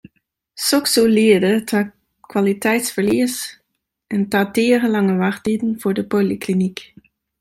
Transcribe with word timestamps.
Soks 0.67 0.93
soe 0.95 1.09
liede 1.17 1.51
ta 1.71 1.79
kwaliteitsferlies 2.31 3.35
en 4.15 4.23
ta 4.31 4.41
tige 4.55 4.87
lange 4.95 5.15
wachttiden 5.21 5.71
foar 5.81 5.95
de 5.97 6.03
polyklinyk. 6.11 6.77